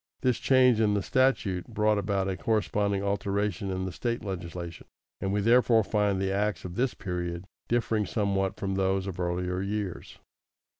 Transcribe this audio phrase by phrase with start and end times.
[0.21, 4.87] This change in the statute brought about a corresponding alteration in the State legislation,
[5.21, 9.61] and we therefore find the acts of this period differing somewhat from those of earlier
[9.61, 10.17] years.